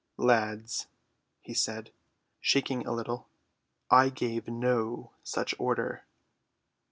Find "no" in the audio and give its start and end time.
4.47-5.11